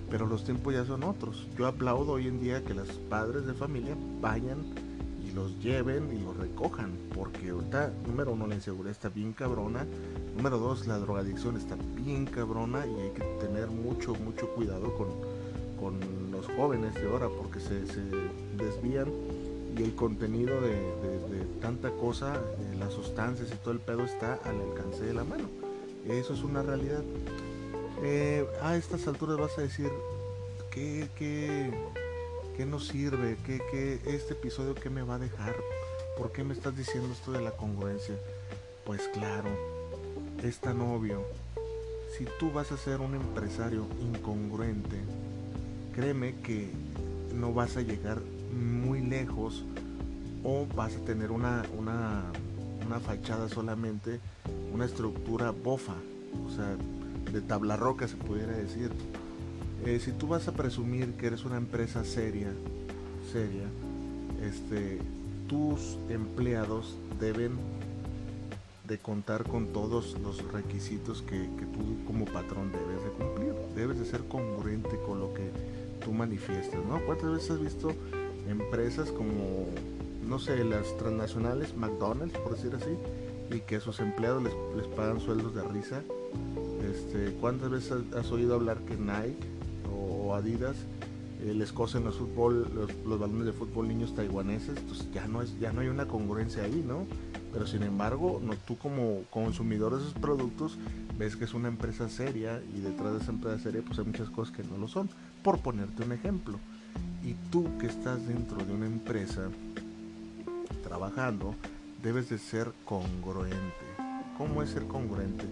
pero 0.09 0.25
los 0.25 0.43
tiempos 0.43 0.73
ya 0.73 0.85
son 0.85 1.03
otros. 1.03 1.47
Yo 1.57 1.67
aplaudo 1.67 2.13
hoy 2.13 2.27
en 2.27 2.39
día 2.39 2.63
que 2.63 2.73
los 2.73 2.89
padres 3.09 3.45
de 3.45 3.53
familia 3.53 3.95
vayan 4.21 4.57
los 5.33 5.57
lleven 5.59 6.09
y 6.15 6.23
los 6.23 6.35
recojan, 6.37 6.91
porque 7.15 7.49
ahorita, 7.49 7.91
número 8.07 8.33
uno, 8.33 8.47
la 8.47 8.55
inseguridad 8.55 8.91
está 8.91 9.09
bien 9.09 9.33
cabrona, 9.33 9.85
número 10.35 10.57
dos, 10.57 10.87
la 10.87 10.97
drogadicción 10.99 11.57
está 11.57 11.75
bien 11.95 12.25
cabrona 12.25 12.85
y 12.85 12.95
hay 12.99 13.09
que 13.11 13.23
tener 13.39 13.67
mucho, 13.67 14.13
mucho 14.15 14.47
cuidado 14.49 14.93
con, 14.95 15.07
con 15.79 16.31
los 16.31 16.47
jóvenes 16.47 16.93
de 16.95 17.09
ahora, 17.09 17.27
porque 17.29 17.59
se, 17.59 17.81
desvían 18.57 19.07
y 19.77 19.83
el 19.83 19.95
contenido 19.95 20.59
de, 20.61 20.75
tanta 21.61 21.91
cosa, 21.91 22.41
de 22.71 22.77
las 22.77 22.93
sustancias 22.93 23.49
y 23.51 23.55
todo 23.55 23.73
el 23.73 23.79
pedo 23.79 24.03
está 24.03 24.35
al 24.43 24.59
alcance 24.59 25.03
de 25.03 25.13
la 25.13 25.23
mano. 25.23 25.49
Eso 26.07 26.33
es 26.33 26.41
una 26.43 26.63
realidad. 26.63 27.03
Eh, 28.03 28.45
a 28.61 28.75
estas 28.75 29.07
alturas 29.07 29.37
vas 29.37 29.57
a 29.57 29.61
decir, 29.61 29.89
que 30.71 31.07
qué, 31.17 31.71
¿Qué 32.61 32.65
nos 32.65 32.87
sirve? 32.87 33.37
¿Qué, 33.45 33.99
este 34.05 34.33
episodio 34.33 34.75
qué 34.75 34.89
me 34.89 35.01
va 35.01 35.15
a 35.15 35.19
dejar? 35.19 35.55
¿Por 36.17 36.31
qué 36.31 36.43
me 36.43 36.53
estás 36.53 36.75
diciendo 36.75 37.09
esto 37.11 37.31
de 37.31 37.41
la 37.41 37.51
congruencia? 37.51 38.15
Pues 38.85 39.07
claro, 39.13 39.49
es 40.43 40.59
tan 40.59 40.81
obvio. 40.81 41.23
Si 42.17 42.25
tú 42.39 42.51
vas 42.51 42.71
a 42.71 42.77
ser 42.77 42.99
un 42.99 43.15
empresario 43.15 43.87
incongruente, 44.01 44.97
créeme 45.95 46.35
que 46.41 46.69
no 47.33 47.53
vas 47.53 47.77
a 47.77 47.81
llegar 47.81 48.19
muy 48.51 49.01
lejos 49.01 49.63
o 50.43 50.65
vas 50.75 50.95
a 50.95 50.99
tener 50.99 51.31
una, 51.31 51.63
una, 51.77 52.23
una 52.85 52.99
fachada 52.99 53.49
solamente, 53.49 54.19
una 54.73 54.85
estructura 54.85 55.51
bofa, 55.51 55.95
o 56.45 56.49
sea, 56.49 56.75
de 57.31 57.41
tabla 57.41 57.77
roca 57.77 58.07
se 58.07 58.15
pudiera 58.15 58.53
decir. 58.53 58.91
Eh, 59.85 59.99
si 59.99 60.11
tú 60.11 60.27
vas 60.27 60.47
a 60.47 60.51
presumir 60.51 61.13
que 61.13 61.27
eres 61.27 61.43
una 61.45 61.57
empresa 61.57 62.03
seria, 62.03 62.51
seria, 63.31 63.67
este, 64.43 64.99
tus 65.47 65.97
empleados 66.09 66.95
deben 67.19 67.51
de 68.87 68.97
contar 68.97 69.43
con 69.45 69.67
todos 69.67 70.17
los 70.21 70.43
requisitos 70.51 71.21
que, 71.21 71.37
tú 71.37 72.05
como 72.05 72.25
patrón 72.25 72.71
debes 72.71 73.03
de 73.03 73.09
cumplir. 73.11 73.53
Debes 73.75 73.99
de 73.99 74.05
ser 74.05 74.21
congruente 74.27 74.99
con 75.05 75.19
lo 75.19 75.33
que 75.33 75.49
tú 76.03 76.11
manifiestas, 76.11 76.79
¿no? 76.85 76.99
¿Cuántas 77.05 77.31
veces 77.31 77.51
has 77.51 77.61
visto 77.61 77.93
empresas 78.47 79.11
como, 79.11 79.67
no 80.27 80.39
sé, 80.39 80.63
las 80.63 80.97
transnacionales, 80.97 81.75
McDonald's, 81.75 82.37
por 82.37 82.55
decir 82.55 82.75
así, 82.75 82.97
y 83.55 83.59
que 83.61 83.79
sus 83.79 83.99
empleados 83.99 84.43
les, 84.43 84.87
pagan 84.95 85.19
sueldos 85.19 85.55
de 85.55 85.63
risa? 85.63 86.01
Este, 86.89 87.33
¿Cuántas 87.39 87.69
veces 87.69 87.93
has 88.15 88.31
oído 88.31 88.55
hablar 88.55 88.79
que 88.79 88.95
Nike 88.95 89.51
Adidas 90.33 90.75
eh, 91.41 91.53
les 91.53 91.71
cosen 91.71 92.03
los 92.03 92.15
fútbol, 92.15 92.67
los, 93.05 93.19
balones 93.19 93.45
de 93.45 93.53
fútbol 93.53 93.87
niños 93.87 94.13
taiwaneses, 94.13 94.77
entonces 94.77 95.07
ya 95.11 95.27
no 95.27 95.41
es, 95.41 95.59
ya 95.59 95.71
no 95.73 95.81
hay 95.81 95.87
una 95.87 96.07
congruencia 96.07 96.63
ahí, 96.63 96.83
¿no? 96.87 97.05
Pero 97.51 97.65
sin 97.65 97.83
embargo, 97.83 98.39
no, 98.43 98.53
tú 98.67 98.77
como 98.77 99.23
consumidor 99.29 99.95
de 99.95 100.01
esos 100.01 100.13
productos 100.13 100.77
ves 101.17 101.35
que 101.35 101.45
es 101.45 101.53
una 101.53 101.67
empresa 101.67 102.09
seria 102.09 102.61
y 102.75 102.79
detrás 102.81 103.13
de 103.13 103.19
esa 103.19 103.31
empresa 103.31 103.59
seria 103.59 103.81
pues 103.81 103.99
hay 103.99 104.05
muchas 104.05 104.29
cosas 104.29 104.55
que 104.55 104.63
no 104.63 104.77
lo 104.77 104.87
son. 104.87 105.09
Por 105.43 105.59
ponerte 105.59 106.03
un 106.03 106.11
ejemplo, 106.11 106.59
y 107.23 107.35
tú 107.51 107.77
que 107.79 107.87
estás 107.87 108.27
dentro 108.27 108.57
de 108.57 108.73
una 108.73 108.85
empresa 108.85 109.49
trabajando, 110.83 111.55
debes 112.03 112.29
de 112.29 112.37
ser 112.37 112.71
congruente. 112.85 113.85
¿Cómo 114.37 114.63
es 114.63 114.71
ser 114.71 114.87
congruente? 114.87 115.45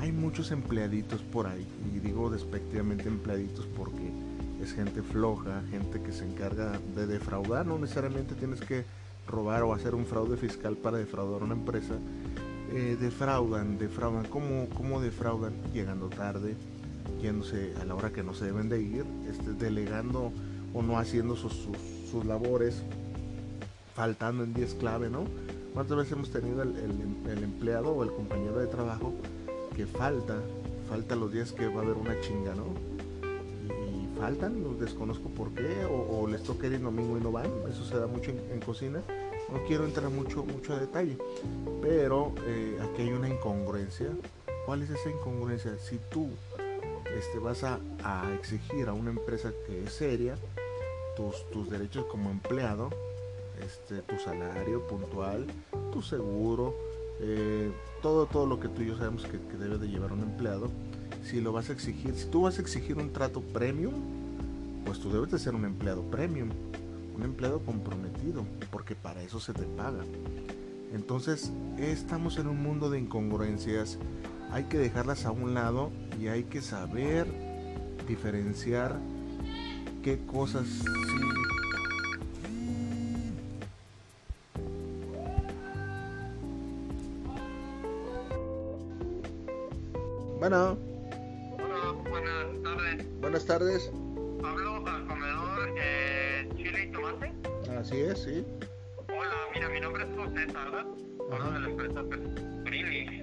hay 0.00 0.12
muchos 0.12 0.50
empleaditos 0.50 1.22
por 1.22 1.46
ahí, 1.46 1.66
y 1.94 1.98
digo 2.00 2.30
despectivamente 2.30 3.08
empleaditos 3.08 3.66
porque 3.66 4.10
es 4.62 4.72
gente 4.72 5.02
floja, 5.02 5.62
gente 5.70 6.02
que 6.02 6.12
se 6.12 6.26
encarga 6.26 6.78
de 6.94 7.06
defraudar, 7.06 7.66
no 7.66 7.78
necesariamente 7.78 8.34
tienes 8.34 8.60
que 8.60 8.84
robar 9.26 9.62
o 9.62 9.74
hacer 9.74 9.94
un 9.94 10.06
fraude 10.06 10.36
fiscal 10.36 10.76
para 10.76 10.98
defraudar 10.98 11.42
una 11.42 11.54
empresa, 11.54 11.94
eh, 12.72 12.96
defraudan, 13.00 13.78
defraudan, 13.78 14.26
¿Cómo, 14.26 14.68
¿cómo 14.74 15.00
defraudan? 15.00 15.54
Llegando 15.72 16.08
tarde, 16.08 16.56
yéndose 17.22 17.74
a 17.80 17.84
la 17.84 17.94
hora 17.94 18.12
que 18.12 18.22
no 18.22 18.34
se 18.34 18.46
deben 18.46 18.68
de 18.68 18.82
ir, 18.82 19.04
este, 19.28 19.52
delegando 19.52 20.32
o 20.74 20.82
no 20.82 20.98
haciendo 20.98 21.36
sus, 21.36 21.68
sus, 22.10 22.24
labores, 22.24 22.82
faltando 23.94 24.44
en 24.44 24.54
10 24.54 24.74
clave, 24.74 25.08
¿no? 25.08 25.24
¿Cuántas 25.74 25.96
veces 25.96 26.12
hemos 26.12 26.30
tenido 26.30 26.62
el, 26.62 27.42
empleado 27.42 27.92
o 27.92 28.02
el 28.02 28.10
compañero 28.10 28.58
de 28.58 28.66
trabajo 28.66 29.12
que 29.74 29.86
falta, 29.86 30.40
falta 30.88 31.16
los 31.16 31.32
días 31.32 31.52
que 31.52 31.66
va 31.66 31.80
a 31.80 31.84
haber 31.84 31.96
una 31.96 32.18
chinga, 32.20 32.54
¿no? 32.54 32.64
Y, 33.64 34.18
faltan, 34.18 34.62
los 34.62 34.80
desconozco 34.80 35.28
por 35.28 35.50
qué, 35.52 35.86
o, 35.90 36.26
les 36.26 36.42
toca 36.42 36.66
el 36.66 36.82
domingo 36.82 37.18
y 37.18 37.20
no 37.20 37.30
van, 37.32 37.50
eso 37.70 37.84
se 37.84 37.98
da 37.98 38.06
mucho 38.06 38.30
en, 38.30 38.60
cocina. 38.60 39.02
No 39.52 39.62
quiero 39.66 39.84
entrar 39.84 40.10
mucho, 40.10 40.44
mucho 40.44 40.74
a 40.74 40.80
detalle, 40.80 41.16
pero 41.80 42.34
eh, 42.46 42.78
aquí 42.80 43.02
hay 43.02 43.12
una 43.12 43.28
incongruencia. 43.28 44.08
¿Cuál 44.64 44.82
es 44.82 44.90
esa 44.90 45.10
incongruencia? 45.10 45.78
Si 45.78 45.98
tú 46.10 46.28
este, 47.16 47.38
vas 47.38 47.64
a, 47.64 47.78
exigir 48.34 48.88
a 48.88 48.92
una 48.92 49.10
empresa 49.10 49.50
que 49.66 49.84
es 49.84 49.92
seria 49.92 50.36
tus, 51.16 51.70
derechos 51.70 52.04
como 52.06 52.30
empleado, 52.30 52.90
este, 53.64 54.02
tu 54.02 54.18
salario 54.18 54.86
puntual, 54.86 55.46
tu 55.92 56.02
seguro, 56.02 56.74
eh, 57.20 57.72
todo, 58.02 58.26
todo 58.26 58.46
lo 58.46 58.60
que 58.60 58.68
tú 58.68 58.82
y 58.82 58.86
yo 58.86 58.96
sabemos 58.96 59.24
que, 59.24 59.40
que 59.40 59.56
debe 59.56 59.78
de 59.78 59.88
llevar 59.88 60.12
un 60.12 60.20
empleado. 60.20 60.68
Si 61.24 61.40
lo 61.40 61.52
vas 61.52 61.70
a 61.70 61.72
exigir, 61.72 62.14
si 62.14 62.26
tú 62.26 62.42
vas 62.42 62.58
a 62.58 62.60
exigir 62.60 62.98
un 62.98 63.12
trato 63.12 63.40
premium, 63.40 63.94
pues 64.84 65.00
tú 65.00 65.10
debes 65.10 65.30
de 65.32 65.38
ser 65.38 65.54
un 65.54 65.64
empleado 65.64 66.02
premium, 66.02 66.50
un 67.16 67.22
empleado 67.22 67.60
comprometido, 67.60 68.44
porque 68.70 68.94
para 68.94 69.22
eso 69.22 69.40
se 69.40 69.52
te 69.52 69.64
paga. 69.64 70.04
Entonces, 70.94 71.50
estamos 71.78 72.38
en 72.38 72.46
un 72.46 72.62
mundo 72.62 72.90
de 72.90 73.00
incongruencias, 73.00 73.98
hay 74.52 74.64
que 74.64 74.78
dejarlas 74.78 75.26
a 75.26 75.32
un 75.32 75.54
lado 75.54 75.90
y 76.20 76.28
hay 76.28 76.44
que 76.44 76.62
saber 76.62 77.26
diferenciar 78.06 78.96
qué 80.06 80.16
cosas 80.24 80.68
sí 80.68 80.84
Bueno. 90.38 90.78
Hola, 91.58 91.92
buenas 92.08 92.62
tardes. 92.62 93.20
Buenas 93.20 93.46
tardes. 93.46 93.92
Hablo 94.44 94.86
al 94.86 95.06
comedor 95.08 95.74
eh, 95.76 96.48
Chile 96.56 96.84
y 96.84 96.92
Tomate. 96.92 97.32
Así 97.76 98.00
es, 98.00 98.22
sí. 98.22 98.46
Hola, 99.08 99.32
mira, 99.54 99.68
mi 99.70 99.80
nombre 99.80 100.04
es 100.04 100.10
José 100.14 100.46
Salas. 100.52 100.86
Hablo 101.32 101.50
de 101.50 101.58
la 101.58 101.68
empresa 101.68 101.94
Santorini. 101.94 103.22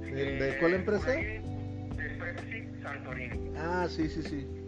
¿De, 0.00 0.48
eh, 0.48 0.56
cuál 0.60 0.74
empresa? 0.74 1.10
De 1.10 1.42
Pepsi 2.18 2.82
Santorini. 2.82 3.52
Ah, 3.58 3.86
sí, 3.90 4.08
sí, 4.08 4.22
sí. 4.22 4.61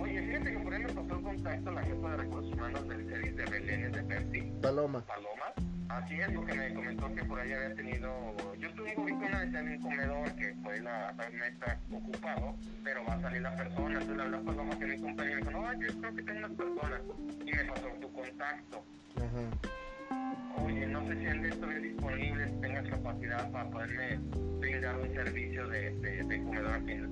Oye, 0.00 0.22
fíjate 0.22 0.52
que 0.52 0.58
por 0.58 0.74
ahí 0.74 0.82
me 0.82 0.92
pasó 0.92 1.14
el 1.14 1.22
contacto 1.22 1.70
la 1.70 1.82
jefa 1.82 2.10
de 2.10 2.16
recursos 2.16 2.52
humanos 2.52 2.88
del 2.88 3.08
servicio 3.08 3.36
de 3.36 3.44
Belén 3.50 3.92
de 3.92 4.02
Pepsi. 4.02 4.52
Paloma. 4.62 5.04
Paloma. 5.04 5.68
Así 5.88 6.20
es, 6.20 6.30
porque 6.32 6.54
me 6.54 6.74
comentó 6.74 7.14
que 7.14 7.24
por 7.24 7.40
ahí 7.40 7.52
había 7.52 7.74
tenido. 7.74 8.34
Yo 8.58 8.68
estuve 8.68 8.94
vez 8.94 9.54
en 9.54 9.68
un 9.68 9.80
comedor 9.80 10.34
que 10.36 10.54
pues 10.62 10.82
la 10.82 11.12
no 11.12 11.44
está 11.44 11.78
ocupado, 11.90 12.54
pero 12.84 13.04
va 13.04 13.14
a 13.14 13.20
salir 13.22 13.42
la 13.42 13.56
persona. 13.56 13.92
Entonces 14.00 14.16
le 14.16 14.22
habló 14.22 14.36
a 14.38 14.42
Paloma 14.42 14.78
que 14.78 14.86
mi 14.86 15.00
compañero 15.00 15.36
me 15.36 15.48
dijo, 15.48 15.50
no, 15.50 15.72
yo 15.80 16.00
creo 16.00 16.14
que 16.14 16.22
tengo 16.22 16.38
unas 16.38 16.52
personas. 16.52 17.00
Y 17.46 17.52
me 17.52 17.64
pasó 17.64 17.88
tu 18.00 18.12
contacto. 18.12 18.84
Ajá. 19.16 20.62
Oye, 20.64 20.86
no 20.86 21.06
sé 21.06 21.18
si 21.18 21.26
en 21.26 21.44
esto 21.46 21.70
es 21.70 21.82
disponible, 21.82 22.48
si 22.48 22.60
tengas 22.60 22.88
capacidad 22.88 23.50
para 23.50 23.70
poderme 23.70 24.18
brindar 24.60 24.96
un 24.98 25.14
servicio 25.14 25.68
de, 25.68 25.94
de, 25.96 26.24
de 26.24 26.42
comedor 26.42 26.72
aquí 26.74 26.92
en 26.92 27.04
el 27.04 27.10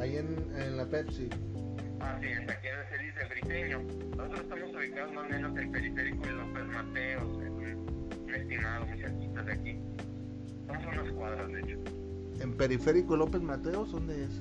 Ahí 0.00 0.16
en, 0.16 0.52
en 0.56 0.76
la 0.76 0.86
Pepsi. 0.86 1.28
Así 2.00 2.26
es, 2.26 2.48
aquí 2.48 2.68
en 2.68 2.78
el 2.78 2.86
CEDIS 2.86 3.14
del 3.16 3.28
Briteño. 3.28 3.82
Nosotros 4.16 4.40
estamos 4.40 4.74
ubicados 4.76 5.12
más 5.12 5.24
o 5.24 5.28
menos 5.28 5.58
en 5.58 5.72
Periférico 5.72 6.24
y 6.24 6.30
López 6.30 6.64
Mateos, 6.66 7.42
en 7.42 7.52
un 7.52 8.34
estimado 8.34 8.86
muy 8.86 8.98
cerquita 8.98 9.42
de 9.42 9.52
aquí. 9.52 9.80
Estamos 10.60 10.84
a 10.84 10.88
unas 11.00 11.12
cuadras, 11.14 11.48
de 11.48 11.60
hecho. 11.60 11.78
¿En 12.40 12.56
Periférico 12.56 13.16
López 13.16 13.42
Mateos? 13.42 13.90
¿Dónde 13.90 14.24
es? 14.24 14.40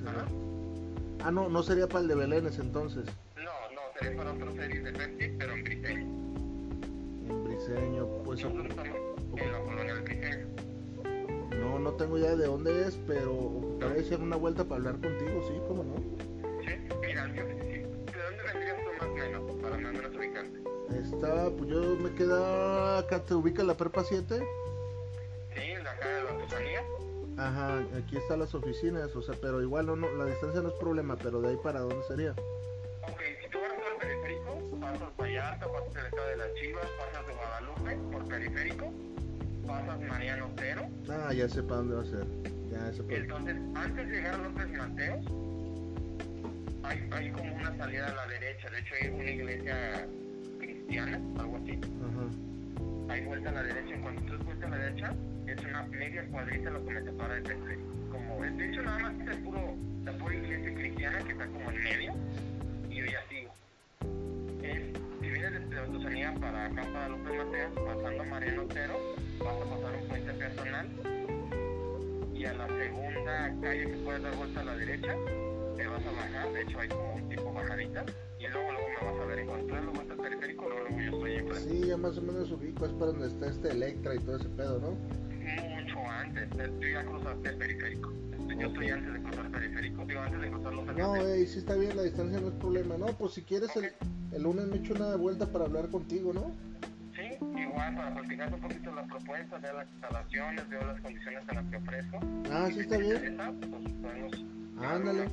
Ah, 1.24 1.32
no, 1.32 1.50
no 1.50 1.64
sería 1.64 1.88
para 1.88 2.02
el 2.02 2.08
de 2.08 2.16
Belénes 2.16 2.60
entonces. 2.60 3.06
No, 3.36 3.44
no, 3.44 3.82
sería 4.00 4.18
para 4.18 4.34
otro 4.34 4.52
CEDIS 4.54 4.84
de 4.84 4.92
Pepsi, 4.92 5.36
pero 5.40 5.54
en 5.54 5.64
Briteño. 5.64 6.06
En 7.28 7.44
Briseño, 7.44 8.08
pues... 8.24 8.44
Nosotros 8.44 8.68
estamos 8.70 8.96
en 9.38 9.52
la 9.52 9.60
colonia 9.60 9.96
del 9.96 10.04
Briseño. 10.04 10.57
No, 11.68 11.80
no 11.80 11.92
tengo 11.94 12.18
idea 12.18 12.36
de 12.36 12.46
dónde 12.46 12.88
es, 12.88 12.98
pero 13.06 13.78
para 13.80 13.92
hacer 14.00 14.22
una 14.22 14.38
vuelta 14.38 14.64
para 14.64 14.76
hablar 14.78 14.94
contigo, 14.94 15.46
sí, 15.48 15.54
cómo 15.68 15.84
no. 15.84 15.96
Mira, 17.02 17.28
yo, 17.28 17.44
¿de 17.44 17.84
dónde 17.84 18.44
vendrías 18.54 18.78
tú 18.78 18.90
más 18.98 19.10
o 19.10 19.14
menos 19.14 19.62
para 19.62 19.78
más 19.78 19.92
o 19.92 19.98
menos 19.98 20.16
ubicarte? 20.16 20.60
Está, 20.98 21.50
pues 21.50 21.70
yo 21.70 21.82
me 21.98 22.14
queda 22.16 23.00
acá, 23.00 23.22
¿te 23.24 23.34
ubica 23.34 23.64
la 23.64 23.76
prepa 23.76 24.04
7? 24.04 24.40
Sí, 25.54 25.60
de 25.60 25.90
acá 25.90 26.08
de 26.08 26.24
la 26.24 26.30
artesanía. 26.30 26.84
Ajá, 27.38 27.86
aquí 27.98 28.18
están 28.18 28.40
las 28.40 28.56
oficinas, 28.56 29.14
o 29.16 29.22
sea, 29.22 29.36
pero 29.42 29.62
igual 29.62 29.88
no, 29.88 29.98
no, 29.98 30.10
la 30.14 30.26
distancia 30.26 30.62
no 30.62 30.70
es 30.70 30.76
problema, 30.76 31.18
pero 31.18 31.42
de 31.42 31.50
ahí 31.50 31.58
para 31.62 31.82
dónde 31.82 32.02
sería. 32.08 32.32
Ok, 32.32 33.22
si 33.44 33.50
tú 33.50 33.60
vas 33.60 33.72
al 33.74 33.98
periférico, 34.00 34.58
pasas 34.80 35.18
Vallarta, 35.18 35.68
pasas 35.68 35.96
el 35.98 36.06
estado 36.06 36.28
de 36.30 36.38
las 36.38 36.54
Chivas, 36.56 36.88
pasas 36.98 37.28
de 37.28 37.34
Guadalupe 37.34 37.98
por 38.12 38.28
periférico, 38.28 38.86
pasas 39.68 40.02
Mariano 40.02 40.50
Cero. 40.58 40.90
Ah, 41.10 41.34
ya 41.34 41.48
sé 41.48 41.62
para 41.62 41.78
dónde 41.78 41.96
va 41.96 42.02
a 42.02 42.06
ser. 42.06 42.26
Ya 42.72 42.94
sé 42.94 43.04
para 43.04 43.18
Entonces, 43.18 43.56
antes 43.76 44.08
de 44.08 44.16
llegar 44.16 44.34
a 44.34 44.38
López 44.38 44.72
Mateos, 44.78 45.26
hay, 46.84 47.10
hay 47.12 47.32
como 47.32 47.56
una 47.56 47.78
salida 47.78 48.08
a 48.08 48.16
la 48.16 48.28
derecha, 48.28 48.70
de 48.70 48.80
hecho 48.80 48.96
hay 49.02 49.10
una 49.10 49.30
iglesia 49.30 50.08
cristiana, 50.60 51.22
algo 51.38 51.58
así. 51.58 51.80
Hay 53.10 53.26
vuelta 53.26 53.50
a 53.50 53.54
la 53.54 53.64
derecha, 53.64 54.02
cuando 54.02 54.22
tú 54.22 54.44
vuelta 54.44 54.68
a 54.68 54.70
la 54.70 54.78
derecha, 54.78 55.14
es 55.48 55.66
una 55.66 55.84
media 55.84 56.26
cuadrita 56.28 56.70
lo 56.70 56.86
que 56.86 56.94
me 56.94 57.04
separa 57.04 57.36
de 57.36 57.42
Petre. 57.42 57.78
Como, 58.12 58.42
de 58.42 58.70
hecho 58.70 58.82
nada 58.82 59.00
más 59.00 59.14
es 59.22 59.36
el 59.36 59.44
puro, 59.44 59.76
la 60.04 60.18
pura 60.18 60.36
iglesia 60.36 60.74
cristiana 60.74 61.20
que 61.20 61.32
está 61.32 61.48
como 61.48 61.72
en 61.72 61.84
medio, 61.84 62.14
y 62.90 62.96
yo 62.96 63.06
ya 63.06 63.20
sigo. 63.30 63.54
Desde 65.70 65.80
Autosanía 65.80 66.34
para 66.40 66.66
acá, 66.66 66.82
para 66.94 67.10
López 67.10 67.34
Mateos, 67.38 67.74
pasando 67.76 68.24
Mariano 68.26 68.64
Otero, 68.64 68.94
vas 69.40 69.56
a 69.56 69.76
pasar 69.76 70.02
un 70.02 70.08
puente 70.08 70.34
personal, 70.34 70.88
y 72.34 72.46
a 72.46 72.54
la 72.54 72.68
segunda 72.68 73.56
calle 73.62 73.92
que 73.92 73.98
puedes 73.98 74.24
dar 74.24 74.36
vuelta 74.36 74.62
a 74.62 74.64
la 74.64 74.78
derecha, 74.78 75.16
te 75.76 75.88
vas 75.88 76.02
a 76.06 76.12
bajar, 76.12 76.54
de 76.54 76.62
hecho 76.62 76.80
hay 76.80 76.88
como 76.88 77.16
un 77.16 77.30
tipo 77.30 77.54
bajadita, 77.54 78.06
y 78.40 78.48
luego 78.48 78.72
luego 78.72 78.88
me 78.88 79.12
vas 79.12 79.22
a 79.22 79.26
ver, 79.26 79.40
en 79.40 79.48
cuanto 79.48 79.76
lo 79.76 79.92
al 80.00 80.18
periférico, 80.18 80.70
luego, 80.70 80.84
luego 80.90 81.00
yo 81.00 81.18
estoy 81.18 81.36
enfrente. 81.36 81.70
Sí, 81.70 81.88
ya 81.88 81.98
más 81.98 82.18
o 82.18 82.22
menos 82.22 82.52
ubico, 82.52 82.86
es 82.86 82.92
para 82.94 83.06
donde 83.08 83.28
está 83.28 83.48
este 83.48 83.72
Electra 83.72 84.16
y 84.16 84.20
todo 84.20 84.38
ese 84.38 84.50
pedo, 84.50 84.80
¿no? 84.80 84.92
Mucho 84.92 86.00
antes, 86.10 86.50
tú 86.50 86.88
ya 86.88 87.06
cruzaste 87.06 87.50
el 87.50 87.58
periférico. 87.58 88.14
Yo 88.58 88.68
estoy 88.68 88.90
antes 88.90 89.14
de 89.14 89.22
cruzar 89.22 89.46
el 89.46 89.52
periférico, 89.52 90.06
digo 90.06 90.20
antes 90.22 90.42
de 90.42 90.50
cruzar 90.50 90.74
los 90.74 90.96
No, 90.96 91.16
ey, 91.18 91.46
sí 91.46 91.60
está 91.60 91.76
bien, 91.76 91.96
la 91.96 92.04
distancia 92.04 92.40
no 92.40 92.48
es 92.48 92.54
problema. 92.56 92.98
No, 92.98 93.08
pues 93.08 93.34
si 93.34 93.44
quieres 93.44 93.76
el, 93.76 93.92
el 94.38 94.44
lunes 94.44 94.68
me 94.68 94.78
echo 94.78 94.94
una 94.94 95.16
vuelta 95.16 95.48
para 95.48 95.66
hablar 95.66 95.90
contigo, 95.90 96.32
¿no? 96.32 96.52
Sí, 97.16 97.44
igual 97.60 97.96
para 97.96 98.14
platicar 98.14 98.54
un 98.54 98.62
poquito 98.62 98.94
las 98.94 99.08
propuestas, 99.08 99.62
ver 99.64 99.74
las 99.74 99.88
instalaciones, 99.92 100.70
ver 100.70 100.86
las 100.86 101.02
condiciones 101.02 101.44
en 101.50 101.56
las 101.56 101.66
que 101.66 101.76
ofrezco. 101.78 102.20
Ah, 102.52 102.70
sí 102.72 102.80
está 102.82 102.98
bien. 102.98 103.38
Pues 103.60 103.94
podemos 103.94 104.34
Ándale. 104.80 105.28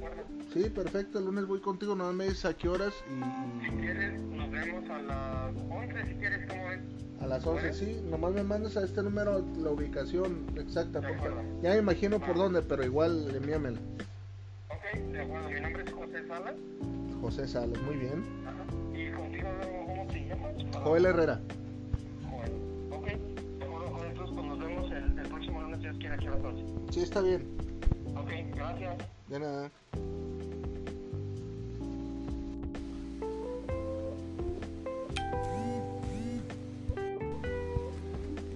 Sí, 0.54 0.70
perfecto. 0.70 1.18
El 1.18 1.26
lunes 1.26 1.46
voy 1.46 1.60
contigo. 1.60 1.94
No 1.94 2.10
me 2.14 2.24
dices 2.24 2.46
a 2.46 2.54
qué 2.54 2.66
horas. 2.66 2.94
Y, 3.06 3.66
Si 3.66 3.76
quieres, 3.76 4.18
nos 4.22 4.50
vemos 4.50 4.88
a 4.88 5.02
las 5.02 5.54
11. 5.68 6.06
Si 6.06 6.14
quieres, 6.14 6.48
¿cómo 6.48 6.66
ves? 6.68 6.80
A 7.20 7.26
las 7.26 7.46
11, 7.46 7.72
sí. 7.74 8.00
Nomás 8.08 8.32
me 8.32 8.42
mandas 8.42 8.78
a 8.78 8.84
este 8.84 9.02
número 9.02 9.44
la 9.58 9.70
ubicación 9.70 10.46
exacta. 10.56 11.02
Ya 11.62 11.70
me 11.72 11.76
imagino 11.76 12.18
por 12.20 12.36
dónde, 12.36 12.62
pero 12.62 12.82
igual 12.82 13.36
envíamela. 13.36 13.78
Ok, 14.70 14.98
de 15.12 15.20
acuerdo. 15.20 15.50
Mi 15.50 15.60
nombre 15.60 15.84
es 15.84 15.92
José 15.92 16.26
Salas. 16.26 16.54
José 17.20 17.46
Salas, 17.46 17.82
muy 17.82 17.96
bien. 17.96 18.44
Joel 20.82 21.06
Herrera. 21.06 21.40
Joel. 22.28 22.52
Ok, 22.90 23.08
acuerdo. 23.62 24.04
Entonces, 24.06 24.34
pues 24.34 24.46
nos 24.46 24.58
vemos 24.58 24.90
el, 24.92 25.28
próximo 25.28 25.62
lunes, 25.62 25.78
si 25.78 25.84
Dios 25.84 25.96
quiere, 25.98 26.14
aquí 26.14 26.26
a 26.26 26.30
las 26.30 26.44
11. 26.44 26.64
Sí, 26.92 27.00
está 27.00 27.20
bien. 27.20 27.46
Ok, 28.16 28.30
gracias. 28.54 28.96
De 29.28 29.38
nada. 29.40 29.70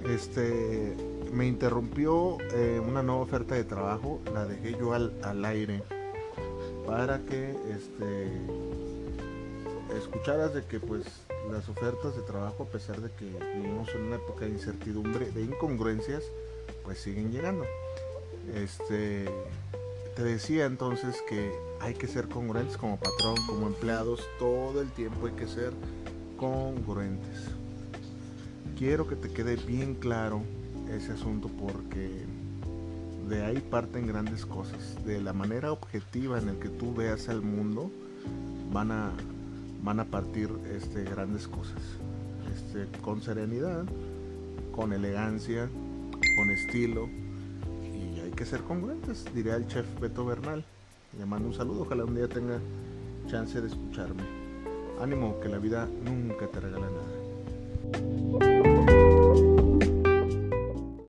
Este 0.09 0.97
me 1.33 1.47
interrumpió 1.47 2.39
eh, 2.55 2.81
una 2.81 3.03
nueva 3.03 3.21
oferta 3.21 3.55
de 3.55 3.65
trabajo, 3.65 4.21
la 4.33 4.47
dejé 4.47 4.73
yo 4.79 4.95
al 4.95 5.45
aire 5.45 5.83
para 6.89 7.19
que 7.19 7.51
este 7.71 8.31
escucharas 9.99 10.55
de 10.55 10.65
que 10.65 10.81
pues 10.81 11.05
las 11.51 11.69
ofertas 11.69 12.17
de 12.17 12.23
trabajo 12.23 12.65
a 12.65 12.67
pesar 12.67 13.01
de 13.01 13.11
que 13.11 13.25
vivimos 13.27 13.89
en 13.95 14.03
una 14.03 14.17
época 14.17 14.45
de 14.45 14.53
incertidumbre, 14.53 15.31
de 15.31 15.43
incongruencias, 15.43 16.25
pues 16.85 16.99
siguen 16.99 17.31
llegando. 17.31 17.65
Este 18.55 19.29
te 20.17 20.25
decía 20.25 20.67
entonces 20.67 21.23
que 21.29 21.53
hay 21.81 21.95
que 21.95 22.09
ser 22.09 22.29
congruentes 22.29 22.77
como 22.77 22.99
patrón, 22.99 23.37
como 23.47 23.69
empleados, 23.69 24.21
todo 24.39 24.81
el 24.81 24.91
tiempo 24.91 25.27
hay 25.27 25.33
que 25.35 25.47
ser 25.47 25.73
congruentes. 26.37 27.45
Quiero 28.77 29.07
que 29.07 29.17
te 29.17 29.31
quede 29.31 29.57
bien 29.57 29.95
claro 29.95 30.43
ese 30.91 31.13
asunto 31.13 31.49
porque 31.49 32.25
de 33.29 33.45
ahí 33.45 33.61
parten 33.61 34.07
grandes 34.07 34.45
cosas. 34.45 35.05
De 35.05 35.21
la 35.21 35.33
manera 35.33 35.71
objetiva 35.71 36.39
en 36.39 36.49
el 36.49 36.59
que 36.59 36.69
tú 36.69 36.95
veas 36.95 37.29
al 37.29 37.43
mundo, 37.43 37.91
van 38.73 38.91
a, 38.91 39.13
van 39.83 40.01
a 40.01 40.05
partir 40.05 40.51
este, 40.75 41.05
grandes 41.05 41.49
cosas. 41.49 41.83
Este, 42.55 42.87
con 43.01 43.23
serenidad, 43.23 43.85
con 44.73 44.93
elegancia, 44.93 45.69
con 46.37 46.51
estilo, 46.51 47.09
que 48.39 48.47
ser 48.47 48.61
congruentes, 48.61 49.25
diría 49.35 49.57
el 49.57 49.67
chef 49.67 49.85
Beto 50.01 50.25
Bernal. 50.25 50.63
Le 51.19 51.27
mando 51.27 51.49
un 51.49 51.55
saludo, 51.55 51.83
ojalá 51.83 52.05
un 52.05 52.15
día 52.15 52.29
tenga 52.29 52.61
chance 53.29 53.61
de 53.61 53.67
escucharme. 53.67 54.23
Ánimo, 55.01 55.41
que 55.41 55.49
la 55.49 55.59
vida 55.59 55.89
nunca 56.05 56.47
te 56.47 56.61
regala 56.61 56.87
nada. 56.87 58.78